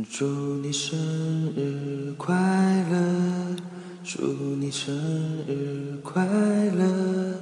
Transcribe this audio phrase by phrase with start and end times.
[0.00, 0.24] 祝
[0.62, 0.98] 你生
[1.54, 2.34] 日快
[2.90, 3.54] 乐，
[4.02, 4.22] 祝
[4.56, 4.90] 你生
[5.46, 7.34] 日快乐，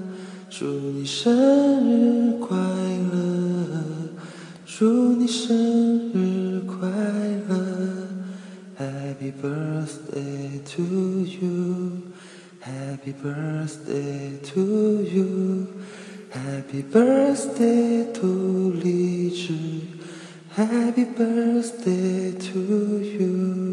[0.50, 1.32] 祝你生
[1.88, 4.10] 日快乐，
[4.66, 6.88] 祝你生日快
[7.48, 8.08] 乐
[8.76, 10.82] ，Happy birthday to
[11.22, 19.55] you，Happy birthday to you，Happy birthday to 荔枝。
[20.61, 22.59] Happy birthday to
[23.01, 23.70] you。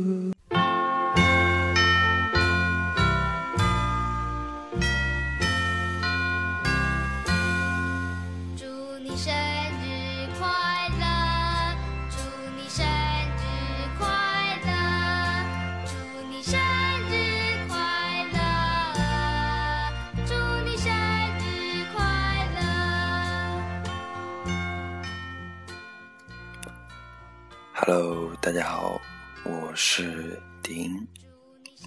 [28.48, 29.02] 大家好，
[29.44, 31.06] 我是丁。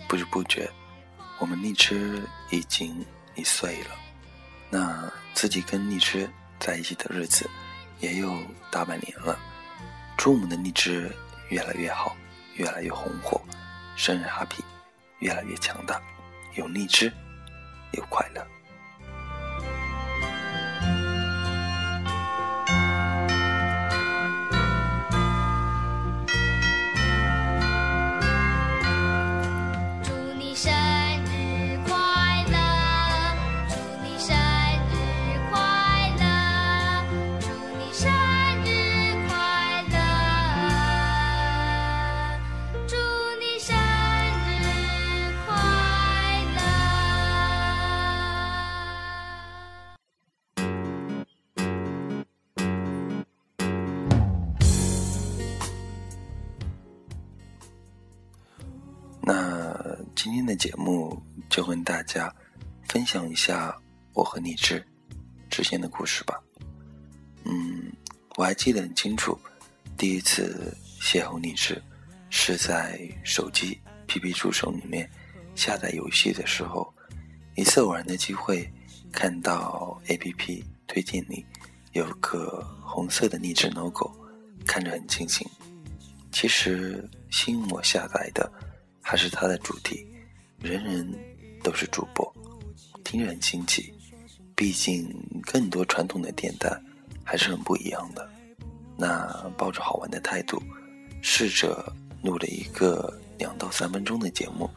[0.06, 0.70] 不知不觉，
[1.38, 3.02] 我们荔枝已经
[3.34, 3.96] 一岁了。
[4.68, 7.48] 那自己跟荔枝在一起的日子
[8.00, 8.36] 也有
[8.70, 9.38] 大半年了。
[10.18, 11.10] 祝我们的荔枝
[11.48, 12.14] 越来越好，
[12.56, 13.40] 越来越红火，
[13.96, 14.60] 生日 happy，
[15.20, 15.98] 越来越强大，
[16.56, 17.10] 有荔枝，
[17.92, 18.46] 有快乐。
[60.60, 62.30] 节目就跟大家
[62.86, 63.74] 分享一下
[64.12, 64.86] 我和荔枝
[65.48, 66.38] 之间的故事吧。
[67.44, 67.90] 嗯，
[68.36, 69.38] 我还记得很清楚，
[69.96, 71.82] 第一次邂逅荔枝
[72.28, 75.10] 是在手机 PP 助手里面
[75.54, 76.92] 下载游戏的时候，
[77.56, 78.70] 一次偶然的机会
[79.10, 81.46] 看到 APP 推荐里
[81.92, 84.14] 有个红色的励志 logo，
[84.66, 85.48] 看着很清新。
[86.30, 88.52] 其实吸引我下载的。
[89.02, 90.06] 还是它的主题，
[90.62, 91.10] 人人
[91.62, 92.34] 都是主播，
[93.02, 93.92] 听着很新奇。
[94.54, 95.10] 毕竟
[95.42, 96.70] 更多传统的电台
[97.24, 98.28] 还是很不一样的。
[98.94, 99.26] 那
[99.56, 100.62] 抱着好玩的态度，
[101.22, 101.90] 试着
[102.22, 104.68] 录了一个两到三分钟的节目，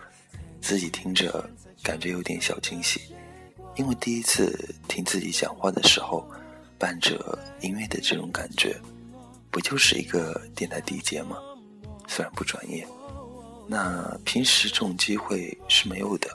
[0.62, 1.50] 自己听着
[1.84, 3.02] 感觉有点小惊喜，
[3.76, 6.26] 因为第一次听自己讲话的时候，
[6.80, 8.80] 伴着音乐的这种感觉，
[9.52, 11.36] 不就是一个电台 DJ 吗？
[12.08, 12.88] 虽然不专业。
[13.68, 16.30] 那平时这种机会是没有的。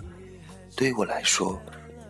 [0.75, 1.61] 对于我来说，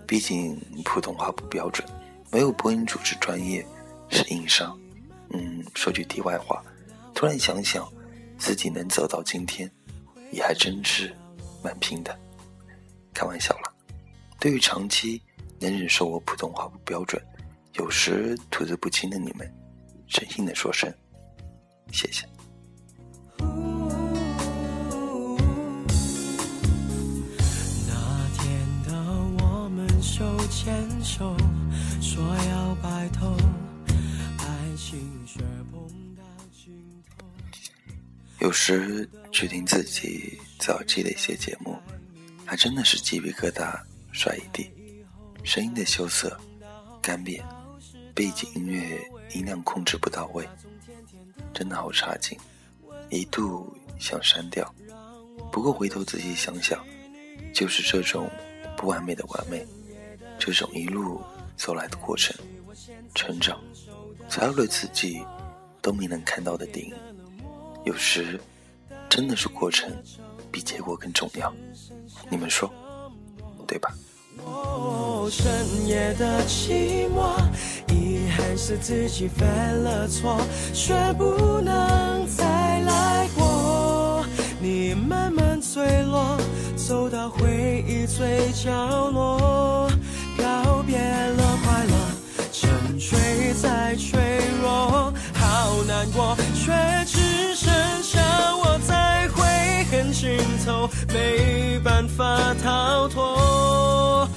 [0.06, 1.86] 毕竟普通话不标准，
[2.30, 3.66] 没有播音主持专业，
[4.08, 4.78] 是硬伤。
[5.30, 6.62] 嗯，说句题外话，
[7.14, 7.86] 突然想想，
[8.38, 9.70] 自己能走到今天，
[10.30, 11.14] 也还真是
[11.62, 12.18] 蛮拼的。
[13.12, 13.74] 开玩笑了。
[14.38, 15.20] 对于长期
[15.58, 17.20] 能忍受我普通话不标准，
[17.74, 19.52] 有时吐字不清的你们，
[20.06, 20.92] 真心的说声
[21.90, 22.24] 谢谢。
[31.02, 31.36] 手，
[32.00, 33.36] 说要白头，
[34.38, 36.22] 爱情却碰到
[36.52, 37.24] 尽头。
[38.40, 41.76] 有时去听自己早期的一些节目，
[42.44, 43.80] 还真的是鸡皮疙瘩
[44.12, 44.70] 甩一地，
[45.44, 46.38] 声音的羞涩、
[47.00, 47.42] 干瘪，
[48.14, 49.00] 背景音乐
[49.34, 50.48] 音量控制不到位，
[51.54, 52.38] 真的好差劲，
[53.10, 54.74] 一度想删掉。
[55.52, 56.84] 不过回头仔细想想，
[57.54, 58.30] 就是这种
[58.76, 59.66] 不完美的完美，
[60.38, 61.20] 这种一路
[61.56, 62.34] 走来的过程，
[63.14, 63.60] 成长，
[64.28, 65.22] 才有了自己
[65.82, 66.92] 都没能看到的顶。
[67.84, 68.40] 有时，
[69.08, 69.90] 真的是过程
[70.50, 71.52] 比结果更重要，
[72.30, 72.70] 你们说，
[73.66, 73.92] 对吧？
[74.44, 77.36] 哦，深夜的寂寞，
[77.92, 80.40] 遗憾是自己犯了错，
[80.72, 84.24] 却不能再来过。
[84.60, 86.38] 你慢慢坠落，
[86.76, 89.87] 走到回忆最角落，
[96.12, 96.72] 过，却
[97.06, 97.72] 只剩
[98.02, 98.20] 下
[98.56, 99.44] 我在悔
[99.90, 104.28] 恨尽头，没办法逃脱。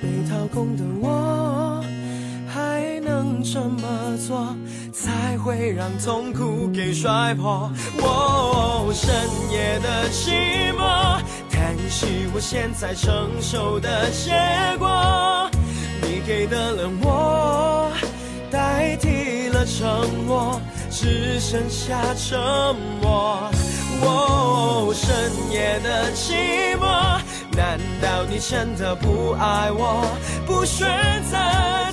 [0.00, 1.80] 被掏空的我，
[2.48, 4.56] 还能怎么做，
[4.92, 7.70] 才会让痛苦给摔破？
[8.00, 9.10] 哦，深
[9.50, 10.80] 夜的寂寞，
[11.94, 14.32] 是我现在承受的结
[14.78, 15.50] 果。
[16.00, 17.92] 你给的冷漠，
[18.50, 20.58] 代替了承诺，
[20.90, 22.40] 只剩下沉
[23.02, 23.50] 默。
[24.00, 25.12] 哦，深
[25.50, 27.20] 夜的寂寞，
[27.54, 30.02] 难道你真的不爱我，
[30.46, 30.88] 不选
[31.30, 31.36] 择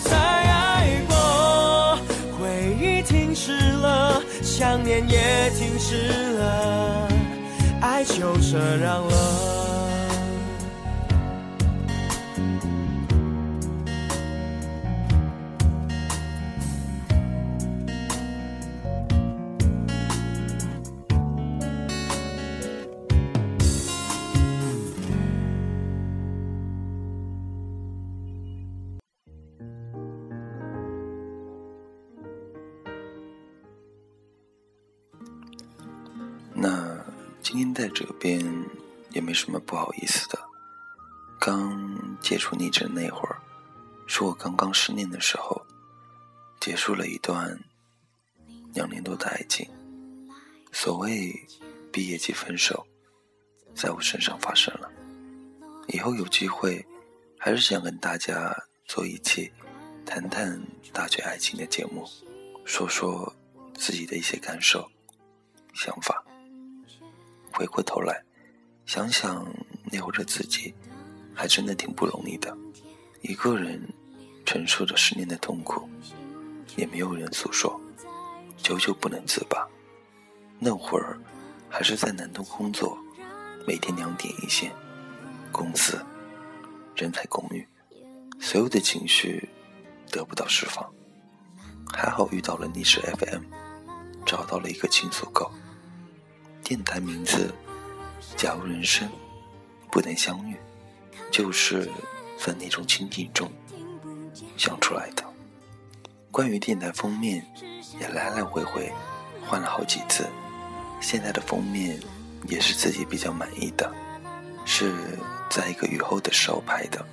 [0.09, 1.99] 再爱过？
[2.39, 7.07] 回忆停止了，想念也停止了，
[7.81, 9.68] 爱就这样了。
[37.51, 38.39] 今天在这边
[39.09, 40.37] 也没什么不好意思的。
[41.39, 43.41] 刚接触你这那会儿，
[44.05, 45.59] 是我刚刚失恋的时候，
[46.61, 47.59] 结束了一段
[48.75, 49.67] 两年多的爱情。
[50.71, 51.33] 所谓
[51.91, 52.85] 毕业即分手，
[53.73, 54.87] 在我身上发生了。
[55.87, 56.85] 以后有机会，
[57.35, 58.55] 还是想跟大家
[58.85, 59.51] 做一期
[60.05, 60.61] 谈谈
[60.93, 62.07] 大学爱情的节目，
[62.63, 63.33] 说说
[63.73, 64.87] 自己的一些感受、
[65.73, 66.18] 想法。
[67.59, 68.23] 回过头来，
[68.85, 69.45] 想想
[69.91, 70.73] 那会儿的自己，
[71.35, 72.57] 还真的挺不容易的。
[73.21, 73.85] 一个人
[74.45, 75.89] 承受着十年的痛苦，
[76.77, 77.77] 也没有人诉说，
[78.55, 79.67] 久久不能自拔。
[80.57, 81.19] 那会儿
[81.67, 82.97] 还是在南通工作，
[83.67, 84.71] 每天两点一线，
[85.51, 86.01] 公司
[86.95, 87.67] 人才公寓，
[88.39, 89.49] 所有的情绪
[90.09, 90.89] 得不到释放。
[91.91, 93.43] 还好遇到了历史 FM，
[94.25, 95.51] 找到了一个倾诉口。
[96.63, 97.53] 电台名字
[98.39, 99.09] 《假如人生
[99.91, 100.53] 不能相遇》，
[101.31, 101.89] 就是
[102.37, 103.51] 在那种情景中
[104.55, 105.23] 想出来的。
[106.29, 107.43] 关于电台封面，
[107.99, 108.91] 也来来回回
[109.47, 110.27] 换了好几次。
[111.01, 111.99] 现在的封面
[112.47, 113.91] 也是自己比较满意的，
[114.63, 114.93] 是
[115.49, 117.03] 在一个雨后的时候拍的。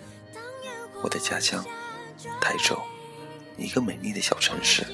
[1.02, 1.64] 我的家乡
[2.40, 2.78] 台州，
[3.56, 4.84] 一个美丽的小城市。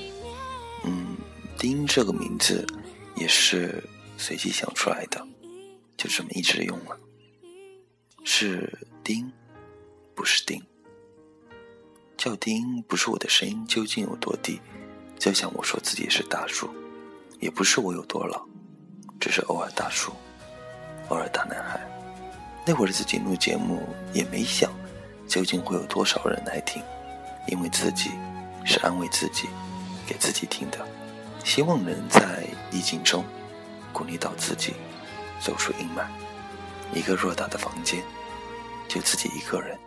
[0.85, 1.17] 嗯，
[1.59, 2.65] 丁这个名字
[3.17, 3.83] 也是。
[4.23, 5.27] 随机想出来的，
[5.97, 6.97] 就这么一直用了。
[8.25, 9.31] 是丁，
[10.15, 10.63] 不是丁。
[12.17, 14.61] 叫丁不是我的声音究竟有多低，
[15.19, 16.71] 就像我说自己是大叔，
[17.41, 18.47] 也不是我有多老，
[19.19, 20.13] 只是偶尔大叔，
[21.09, 21.81] 偶尔大男孩。
[22.65, 23.83] 那会儿自己录节目
[24.13, 24.73] 也没想，
[25.27, 26.81] 究竟会有多少人来听，
[27.49, 28.13] 因为自己
[28.65, 29.49] 是安慰自己，
[30.07, 30.79] 给自己听的，
[31.43, 33.25] 希望能在逆境中。
[33.93, 34.75] 鼓励到自己
[35.41, 36.07] 走出阴霾，
[36.95, 38.03] 一个偌大的房间，
[38.89, 39.79] 就自己一个人，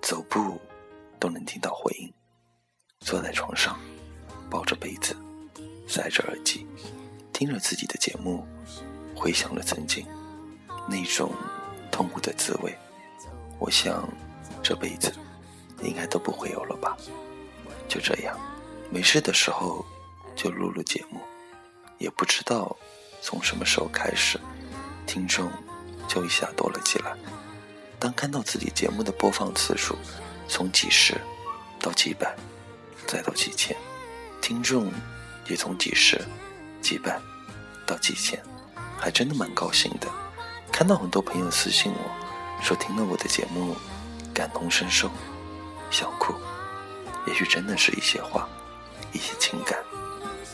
[0.00, 0.60] 走步
[1.18, 2.12] 都能听到回音。
[3.00, 3.78] 坐在床上，
[4.48, 5.16] 抱着被子，
[5.86, 6.66] 塞着耳机，
[7.32, 8.46] 听着自己的节目，
[9.14, 10.06] 回想了曾经
[10.88, 11.32] 那种
[11.90, 12.74] 痛苦的滋味。
[13.58, 14.08] 我想
[14.62, 15.12] 这辈子
[15.82, 16.96] 应该都不会有了吧。
[17.88, 18.38] 就这样，
[18.90, 19.84] 没事的时候
[20.34, 21.20] 就录录节目，
[21.98, 22.76] 也不知道。
[23.26, 24.38] 从什么时候开始，
[25.04, 25.50] 听众
[26.06, 27.12] 就一下多了起来。
[27.98, 29.98] 当看到自己节目的播放次数
[30.46, 31.20] 从几十
[31.80, 32.36] 到几百，
[33.04, 33.76] 再到几千，
[34.40, 34.92] 听众
[35.48, 36.24] 也从几十、
[36.80, 37.18] 几百
[37.84, 38.40] 到几千，
[38.96, 40.06] 还真的蛮高兴的。
[40.70, 43.74] 看到很多朋友私信我说听了我的节目
[44.32, 45.10] 感同身受，
[45.90, 46.32] 想哭。
[47.26, 48.48] 也许真的是一些话、
[49.10, 49.76] 一些情感、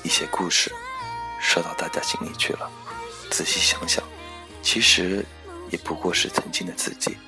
[0.03, 0.75] 一些故事。
[1.43, 2.71] 说到大家心里去了，
[3.29, 4.03] 仔细想想，
[4.63, 5.23] 其实
[5.71, 7.19] 也不过是曾经的自己。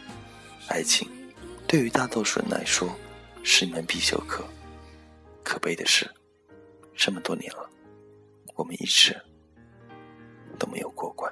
[0.68, 1.10] 爱情，
[1.66, 2.88] 对于大多数人来说
[3.42, 4.42] 是一门必修课。
[5.42, 6.10] 可悲的是，
[6.96, 7.68] 这么多年了，
[8.54, 9.20] 我们一直
[10.58, 11.30] 都没有过关。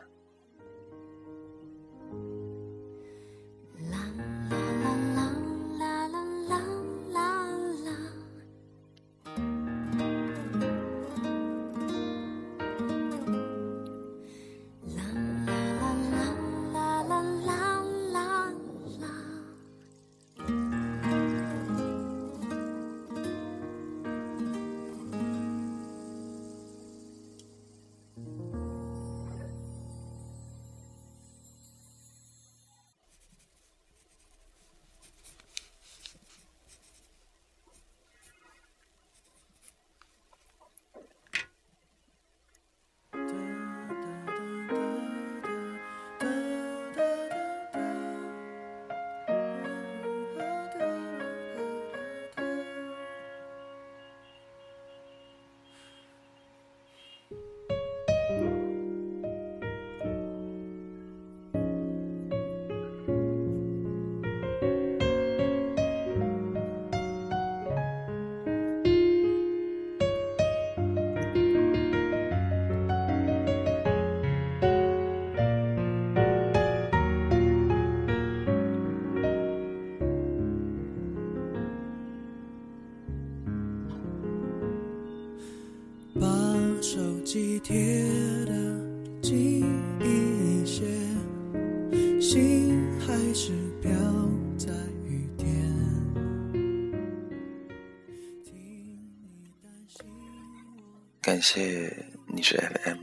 [101.22, 102.98] 感谢你是 FM，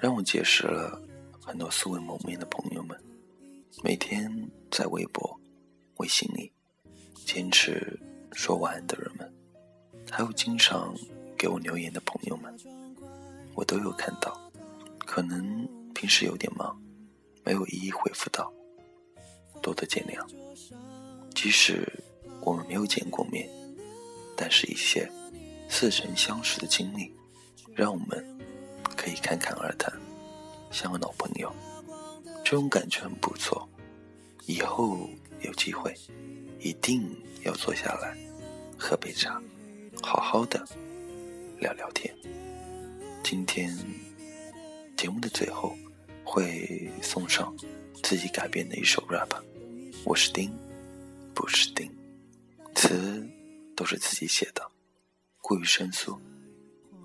[0.00, 1.00] 让我结识了
[1.40, 3.00] 很多素未谋面的朋友们。
[3.84, 4.28] 每天
[4.68, 5.40] 在微博、
[5.98, 6.52] 微信里
[7.24, 7.96] 坚持
[8.32, 9.32] 说晚安的人们，
[10.10, 10.92] 还有经常
[11.38, 12.52] 给我留言的朋友们，
[13.54, 14.36] 我都有看到。
[14.98, 16.76] 可能平时有点忙，
[17.44, 18.52] 没有一一回复到，
[19.62, 20.20] 多多见谅。
[21.32, 21.88] 即使
[22.40, 23.48] 我们没有见过面，
[24.36, 25.08] 但是一些
[25.68, 27.14] 似曾相识的经历，
[27.80, 28.22] 让我们
[28.94, 29.90] 可以侃侃而谈，
[30.70, 31.50] 像个老朋友。
[32.44, 33.66] 这种感觉很不错。
[34.44, 35.08] 以后
[35.40, 35.96] 有机会，
[36.58, 37.02] 一定
[37.42, 38.14] 要坐下来
[38.78, 39.40] 喝杯茶，
[40.02, 40.62] 好好的
[41.58, 42.14] 聊聊天。
[43.24, 43.74] 今天
[44.94, 45.74] 节目的最后
[46.22, 47.56] 会送上
[48.02, 49.30] 自己改编的一首 rap，
[50.04, 50.52] 我是丁，
[51.32, 51.90] 不是丁，
[52.74, 53.26] 词
[53.74, 54.70] 都是自己写的，
[55.40, 56.20] 过于生疏。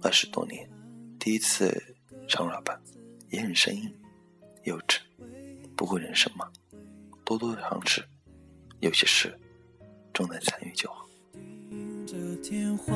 [0.05, 0.69] 二十多年，
[1.17, 1.83] 第一次
[2.27, 2.77] 唱 rap，
[3.31, 3.91] 也很生硬、
[4.63, 4.99] 幼稚。
[5.75, 6.47] 不过人生嘛，
[7.23, 8.05] 多多尝试，
[8.81, 9.35] 有些事
[10.13, 11.07] 重在参与就好。
[11.71, 12.93] 盯着天花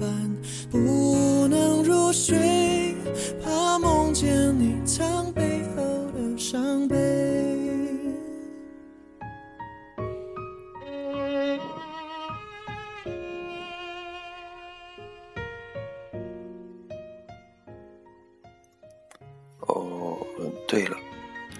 [0.00, 0.36] 板
[0.70, 2.94] 不能入睡，
[3.42, 7.07] 怕梦见你藏背后的伤悲。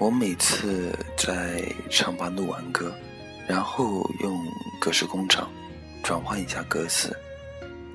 [0.08, 2.90] 我每次在唱吧录完歌，
[3.46, 4.42] 然后用
[4.80, 5.52] 格式工厂
[6.02, 7.14] 转换一下歌词，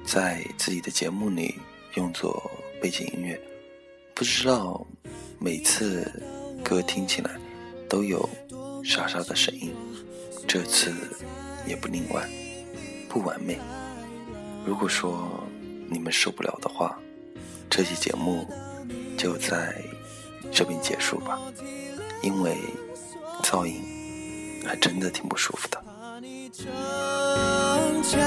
[0.05, 1.55] 在自己的节目里
[1.96, 3.41] 用作背景音乐。
[4.13, 4.86] 不知道
[5.39, 6.08] 每次
[6.63, 7.32] 歌听起来
[7.89, 8.29] 都有
[8.84, 9.74] 沙沙的声音，
[10.48, 10.93] 这次
[11.65, 12.29] 也不例外，
[13.10, 13.58] 不完美。
[14.63, 15.43] 如果说
[15.89, 16.96] 你们受不了的话，
[17.72, 18.48] 这期节目
[19.17, 19.84] 就在
[20.51, 21.39] 这边结束吧，
[22.24, 22.58] 因为
[23.44, 23.82] 噪音
[24.65, 25.84] 还真的挺不舒服的。
[26.53, 28.22] 逞强，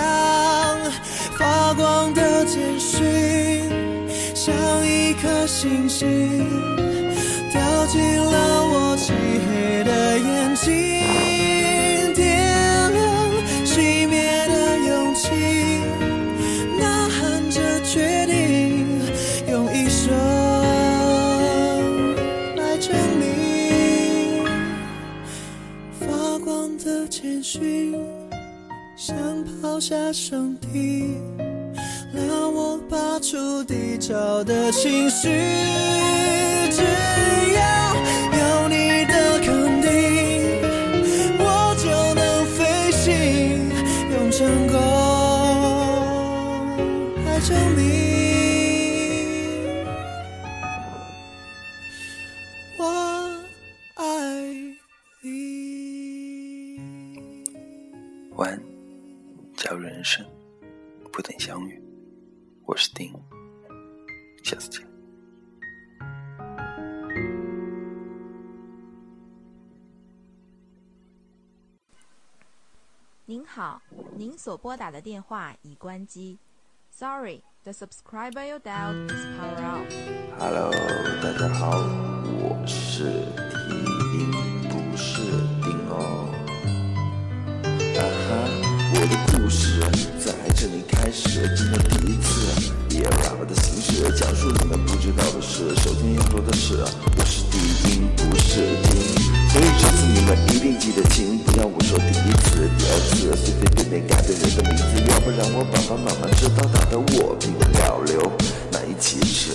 [1.39, 3.07] 发光的简讯，
[4.35, 4.55] 像
[4.87, 6.47] 一颗星星，
[7.51, 11.36] 掉进了我漆黑的眼睛，
[29.77, 31.19] 抛下身体，
[32.15, 35.29] 让我拔出低潮的情绪。
[73.29, 73.83] 您好，
[74.17, 76.39] 您所拨打的电话已关机。
[76.97, 79.93] Sorry, the subscriber you dialed is power off.
[80.39, 80.71] Hello，
[81.21, 81.77] 大家好，
[82.39, 83.27] 我是
[83.67, 84.31] 丁，
[84.71, 85.23] 不是
[85.61, 86.31] 丁哦。
[87.99, 88.31] 啊哈，
[88.95, 89.81] 我的故事
[90.25, 92.47] 在这里开始，今天第一次
[92.95, 95.75] 以爸爸的形式讲述你们不知道的事。
[95.83, 98.95] 首先要说的是，我是丁，不是丁，
[99.51, 101.99] 所以这次你们一定记得清，不要我说
[102.57, 108.33] 第、二次随随便便改变人的名字，要不然我爸爸妈妈知道打的我病得了流，
[108.73, 109.53] 难以启齿。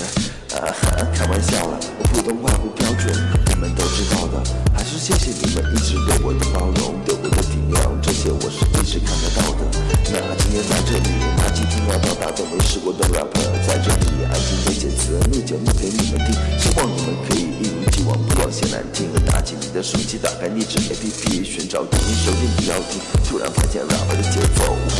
[0.53, 3.07] 啊哈，开玩笑了，我普通话不标准，
[3.47, 4.43] 你们都知道的。
[4.75, 9.63] 还是谢谢你们一直对我的包容，对我的体谅，这些我是一直看得到的。
[10.11, 13.31] 那今天在这里，拿起听要到达都没试过的 rap，
[13.65, 19.07] 在这里安静的写词，录节目给你们听，希望你们可以一如既往，不要嫌难听。
[19.27, 22.99] 拿起你的手机，打开荔枝 APP，寻找听，手机你要听。
[23.29, 24.97] 突然发现 rapper 的节奏我很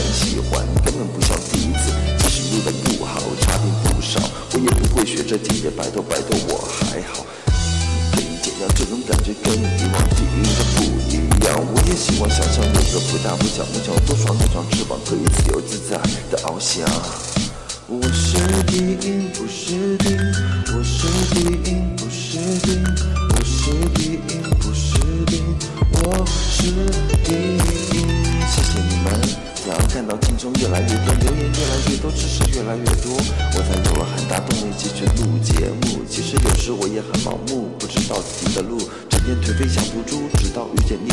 [33.53, 36.00] 我才有了很大动力继续录节目。
[36.10, 38.77] 其实有时我也很盲目，不知道自己的路，
[39.10, 41.10] 整天颓废像毒猪，直到遇见你，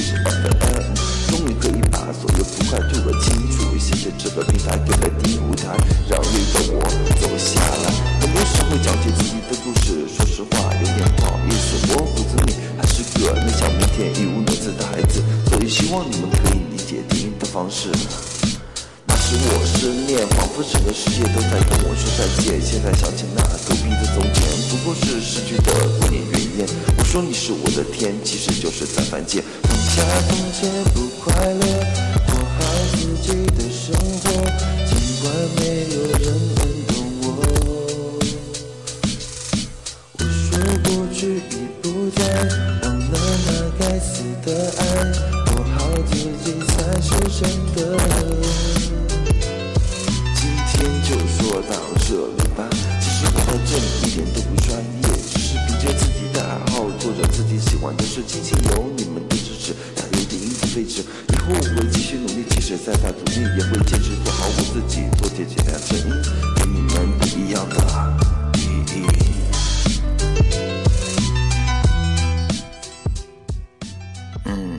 [1.29, 3.77] 终于可以把所有不快吐个清楚。
[3.79, 5.77] 谢谢这个平台给了第一舞台，
[6.09, 6.81] 让绿的我
[7.21, 7.91] 走下来。
[8.21, 11.77] 很多时候讲起自己的故事，说实话有点不好意思。
[11.91, 17.91] 我骨子里还是个内向腼腆、语无伦次的孩子，所以希望你们可以理解听的方式。
[19.31, 22.59] 那时我思念，仿佛整个世界都在跟我说再见。
[22.65, 25.71] 现在想起那狗逼的从前，不过是失去的
[26.01, 26.67] 过年云烟。
[26.97, 29.45] 我说你是我的天，其实就是在犯贱。
[29.65, 31.61] 放下从前不快乐，
[58.99, 61.05] 你们的支持，才有点因此位置。
[61.29, 66.05] 以后我会继续努力，即使再大阻力，也会坚持做好我自己，做姐姐的声音，
[66.57, 67.77] 给你们不一样的
[68.59, 69.07] 意义。
[74.47, 74.79] 嗯，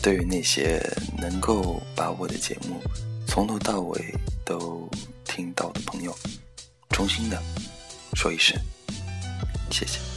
[0.00, 0.80] 对于那些
[1.18, 2.80] 能够把我的节目
[3.26, 4.88] 从头到尾都
[5.24, 6.16] 听到的朋友，
[6.90, 7.42] 衷心的
[8.14, 8.56] 说一声
[9.72, 10.09] 谢谢。